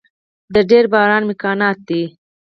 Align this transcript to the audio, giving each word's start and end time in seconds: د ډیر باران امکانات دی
د 0.53 0.55
ډیر 0.69 0.85
باران 0.93 1.21
امکانات 1.25 1.77
دی 1.87 2.03